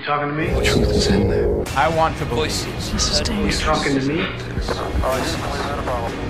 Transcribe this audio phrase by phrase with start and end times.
[0.00, 0.46] You talking to me?
[0.46, 1.62] The truth is in there.
[1.76, 2.90] I want to voices.
[2.90, 3.60] This is You dangerous.
[3.60, 4.24] talking to me?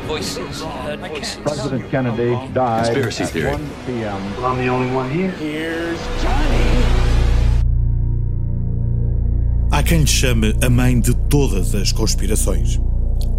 [0.08, 0.62] Voices.
[0.62, 1.38] Heard voices.
[1.44, 3.52] President Kennedy died Conspiracy at theory.
[3.52, 4.36] 1 p.m.
[4.36, 5.94] Well, I'm the only one here.
[9.70, 12.80] Há quem lhe chame a mãe de todas as conspirações.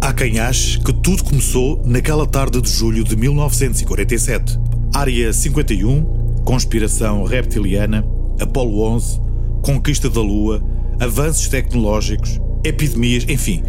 [0.00, 4.58] Há quem ache que tudo começou naquela tarde de julho de 1947.
[4.94, 8.02] Área 51, conspiração reptiliana,
[8.40, 9.20] Apolo 11,
[9.62, 10.62] conquista da Lua,
[11.00, 13.62] avanços tecnológicos, epidemias, enfim,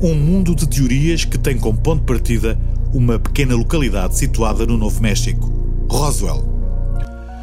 [0.00, 2.58] um mundo de teorias que tem como ponto de partida
[2.92, 5.52] uma pequena localidade situada no Novo México,
[5.90, 6.46] Roswell.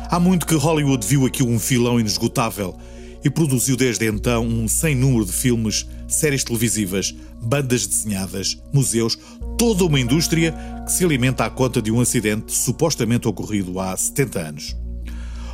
[0.10, 2.76] Há muito que Hollywood viu aqui um filão inesgotável
[3.24, 9.18] e produziu desde então um sem número de filmes, séries televisivas, bandas desenhadas, museus,
[9.58, 10.54] toda uma indústria
[10.86, 14.85] que se alimenta à conta de um acidente supostamente ocorrido há 70 anos.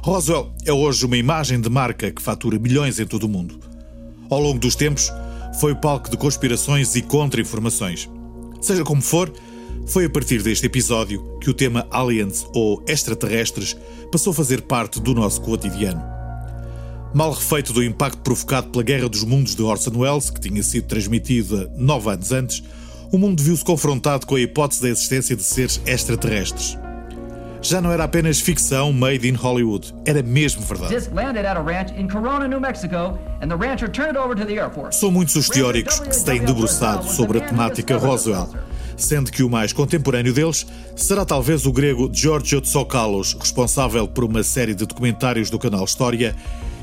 [0.04, 3.60] Roswell é hoje uma imagem de marca que fatura milhões em todo o mundo.
[4.32, 5.12] Ao longo dos tempos,
[5.60, 8.10] foi palco de conspirações e contra-informações.
[8.60, 9.32] Seja como for,
[9.86, 13.78] foi a partir deste episódio que o tema aliens ou extraterrestres
[14.12, 16.02] passou a fazer parte do nosso cotidiano.
[17.14, 20.88] Mal refeito do impacto provocado pela Guerra dos Mundos de Orson Welles, que tinha sido
[20.88, 22.64] transmitida nove anos antes,
[23.12, 26.81] o mundo viu-se confrontado com a hipótese da existência de seres extraterrestres.
[27.62, 30.96] Já não era apenas ficção made in Hollywood, era mesmo verdade.
[30.96, 34.36] disc landed at a ranch in Corona, New Mexico, and the rancher turned it over
[34.36, 35.00] to the Air Force.
[35.00, 38.50] São muitos os teóricos que se têm debruçado sobre a temática Roswell,
[38.98, 44.42] sendo que o mais contemporâneo deles será talvez o grego Giorgio Tsoukalos, responsável por uma
[44.42, 46.36] série de documentários do canal História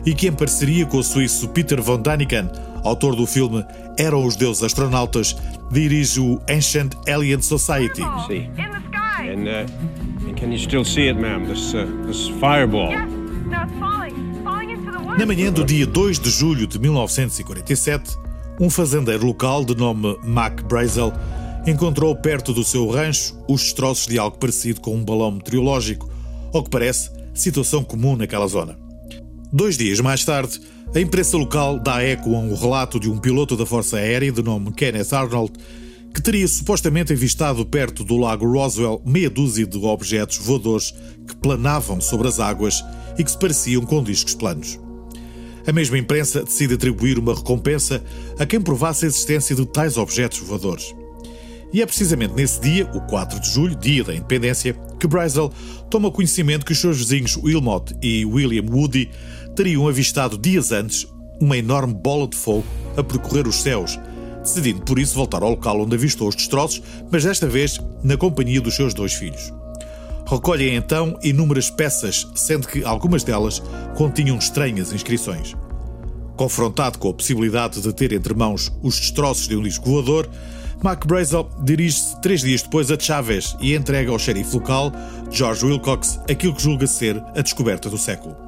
[0.06, 2.48] e que, em parceria com o suíço Peter von Daniken,
[2.84, 3.66] autor do filme
[3.98, 5.36] Eram os Deuses Astronautas,
[5.72, 8.00] dirige o Ancient Alien Society.
[8.28, 8.48] See.
[10.36, 11.46] Can you still see it, ma'am?
[11.46, 12.90] This, uh, this fireball.
[12.90, 13.10] Yes.
[13.10, 14.42] No, it's falling.
[14.44, 15.18] Falling into the woods.
[15.18, 18.16] Na manhã do dia 2 de julho de 1947,
[18.60, 21.12] um fazendeiro local de nome Mac Brazel
[21.66, 26.10] encontrou perto do seu rancho os destroços de algo parecido com um balão meteorológico,
[26.52, 28.76] ao que parece situação comum naquela zona.
[29.52, 30.60] Dois dias mais tarde,
[30.94, 34.42] a imprensa local dá eco a um relato de um piloto da Força Aérea de
[34.42, 35.52] nome Kenneth Arnold
[36.14, 40.94] que teria supostamente avistado perto do lago Roswell meia dúzia de objetos voadores
[41.26, 42.84] que planavam sobre as águas
[43.18, 44.78] e que se pareciam com discos planos.
[45.66, 48.02] A mesma imprensa decide atribuir uma recompensa
[48.38, 50.94] a quem provasse a existência de tais objetos voadores.
[51.72, 55.52] E é precisamente nesse dia, o 4 de julho, dia da independência, que Brazel
[55.90, 59.10] toma conhecimento que os seus vizinhos Wilmot e William Woody
[59.54, 61.06] teriam avistado dias antes
[61.40, 62.64] uma enorme bola de fogo
[62.96, 63.98] a percorrer os céus,
[64.48, 68.60] decidindo por isso voltar ao local onde avistou os destroços, mas desta vez na companhia
[68.60, 69.52] dos seus dois filhos.
[70.26, 73.62] Recolhem então inúmeras peças, sendo que algumas delas
[73.96, 75.56] continham estranhas inscrições.
[76.36, 80.28] Confrontado com a possibilidade de ter entre mãos os destroços de um disco voador,
[80.82, 84.92] Mac Brazel dirige-se três dias depois a Chaves e entrega ao xerife local,
[85.30, 88.47] George Wilcox, aquilo que julga ser a descoberta do século.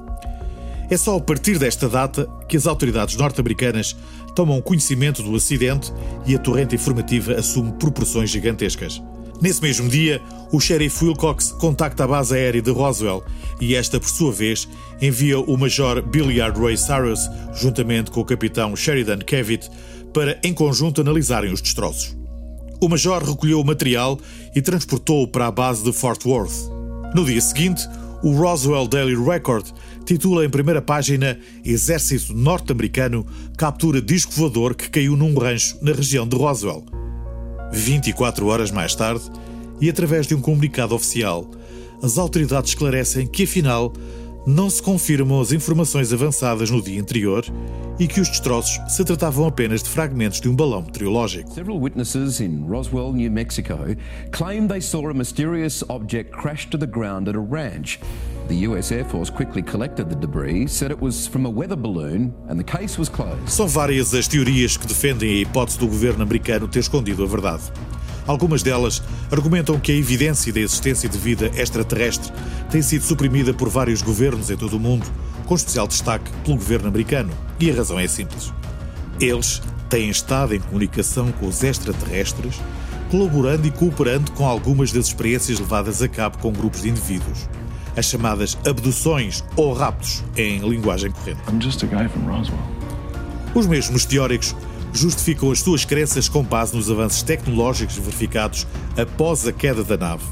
[0.90, 3.96] É só a partir desta data que as autoridades norte-americanas
[4.34, 5.92] tomam conhecimento do acidente
[6.26, 9.00] e a torrente informativa assume proporções gigantescas.
[9.40, 10.20] Nesse mesmo dia,
[10.52, 13.22] o xerife Wilcox contacta a base aérea de Roswell
[13.60, 14.68] e esta, por sua vez,
[15.00, 17.20] envia o major Billiard Ray Cyrus,
[17.54, 19.70] juntamente com o capitão Sheridan Kevitt,
[20.12, 22.16] para, em conjunto, analisarem os destroços.
[22.80, 24.18] O major recolheu o material
[24.54, 26.68] e transportou-o para a base de Fort Worth.
[27.14, 27.82] No dia seguinte,
[28.22, 29.66] o Roswell Daily Record
[30.04, 33.24] titula em primeira página Exército norte-americano
[33.56, 36.84] captura disco voador que caiu num rancho na região de Roswell.
[37.72, 39.22] 24 horas mais tarde,
[39.80, 41.50] e através de um comunicado oficial,
[42.02, 43.92] as autoridades esclarecem que, afinal,
[44.46, 47.44] não se confirmam as informações avançadas no dia anterior
[47.98, 51.52] e que os destroços se tratavam apenas de fragmentos de um balão meteorológico.
[51.52, 53.76] Several witnesses in Roswell, New Mexico,
[54.32, 58.00] claim they saw a mysterious object crash to the ground at a ranch.
[58.48, 62.34] The US Air Force quickly collected the debris, said it was from a weather balloon,
[62.48, 63.46] and the case was closed.
[63.46, 67.62] São várias as teorias que defendem a hipótese do governo americano ter escondido a verdade.
[68.26, 72.32] Algumas delas argumentam que a evidência da existência de vida extraterrestre
[72.70, 75.06] tem sido suprimida por vários governos em todo o mundo,
[75.46, 77.32] com especial destaque pelo governo americano.
[77.58, 78.52] E a razão é simples.
[79.20, 82.60] Eles têm estado em comunicação com os extraterrestres,
[83.10, 87.48] colaborando e cooperando com algumas das experiências levadas a cabo com grupos de indivíduos.
[87.96, 91.40] As chamadas abduções ou raptos em linguagem corrente.
[93.52, 94.54] Os mesmos teóricos
[94.92, 98.66] justificam as suas crenças com base nos avanços tecnológicos verificados
[98.96, 100.24] após a queda da nave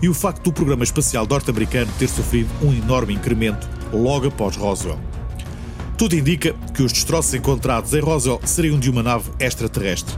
[0.00, 4.98] e o facto do programa espacial norte-americano ter sofrido um enorme incremento logo após Roswell.
[5.96, 10.16] Tudo indica que os destroços encontrados em Roswell seriam de uma nave extraterrestre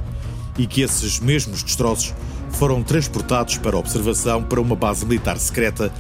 [0.59, 2.15] e que esses mesmos destroços
[2.51, 5.93] foram transportados para observação para uma base militar secreta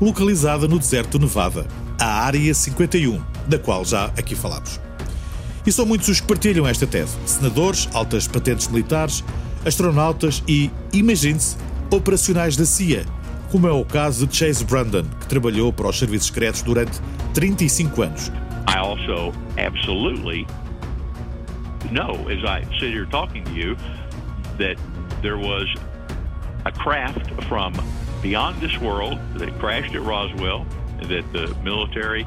[0.00, 1.66] localizada no deserto do Nevada,
[1.98, 4.85] a Área 51, da qual já aqui falamos.
[5.66, 9.24] E são muitos os que partilham esta tese: senadores, altas patentes militares,
[9.64, 11.56] astronautas e, imagine-se,
[11.90, 13.04] operacionais da CIA,
[13.50, 17.00] como é o caso de Chase Brandon, que trabalhou para os serviços secretos durante
[17.34, 18.32] 35 anos.
[18.68, 20.46] I also absolutely
[21.90, 23.76] know, as I sit here talking to you,
[24.58, 24.76] that
[25.22, 25.66] there was
[26.64, 27.72] a craft from
[28.22, 30.66] beyond this world that crashed at Roswell,
[31.08, 32.26] that the military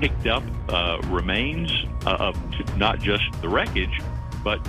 [0.00, 1.70] picked up uh, remains
[2.06, 2.36] uh, of
[2.76, 4.02] not just the wreckage,
[4.42, 4.60] but.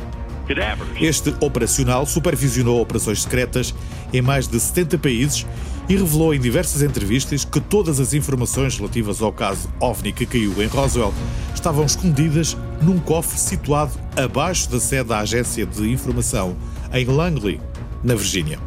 [1.00, 3.72] Este operacional supervisionou operações secretas
[4.12, 5.46] em mais de 70 países
[5.88, 10.60] e revelou em diversas entrevistas que todas as informações relativas ao caso OVNI que caiu
[10.60, 11.14] em Roswell
[11.54, 16.58] estavam escondidas num cofre situado abaixo da sede da Agência de Informação
[16.92, 17.62] em Langley,
[18.04, 18.58] na Virgínia.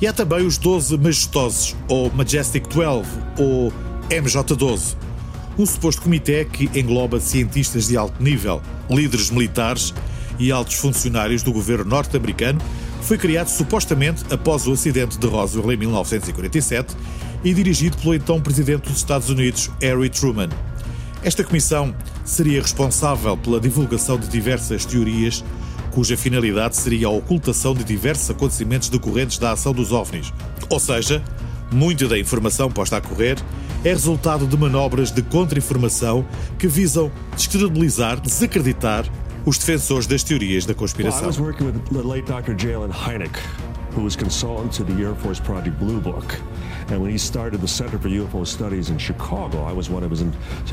[0.00, 3.08] E há também os 12 majestosos, ou Majestic 12,
[3.38, 3.72] ou
[4.10, 4.96] MJ-12,
[5.58, 8.60] um suposto comitê que engloba cientistas de alto nível,
[8.90, 9.94] líderes militares
[10.38, 12.60] e altos funcionários do governo norte-americano,
[13.02, 16.94] foi criado supostamente após o acidente de Roswell em 1947
[17.44, 20.48] e dirigido pelo então presidente dos Estados Unidos, Harry Truman.
[21.22, 21.94] Esta comissão
[22.24, 25.44] seria responsável pela divulgação de diversas teorias
[25.96, 30.30] cuja finalidade seria a ocultação de diversos acontecimentos decorrentes da ação dos OVNIs.
[30.68, 31.24] Ou seja,
[31.72, 33.38] muita da informação posta a correr
[33.84, 36.24] é resultado de manobras de contra-informação
[36.58, 39.04] que visam descredibilizar, desacreditar
[39.44, 41.30] os defensores das teorias da conspiração.
[43.96, 46.38] Who was consultant to the Air Force Project Blue Book.
[46.92, 50.10] And when he started the Center for UFO Studies in Chicago, I was one of
[50.10, 50.22] his,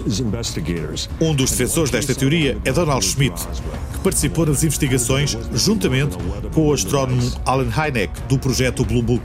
[0.06, 1.10] his investigators.
[1.22, 3.48] Um dos defensores desta teoria é Donald Schmidt,
[3.94, 6.18] que participou nas investigações juntamente
[6.54, 9.24] com o astrónomo Alan Hynek do projeto Blue Book.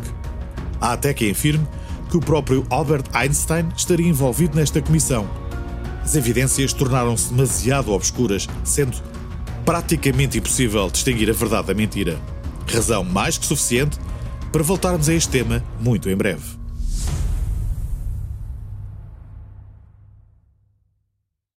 [0.80, 1.66] Há até quem afirme
[2.08, 5.28] que o próprio Albert Einstein estaria envolvido nesta comissão.
[6.02, 8.96] As evidências tornaram-se demasiado obscuras, sendo
[9.64, 12.18] praticamente impossível distinguir a verdade da mentira.
[12.66, 13.98] Razão mais que suficiente
[14.50, 16.57] para voltarmos a este tema muito em breve.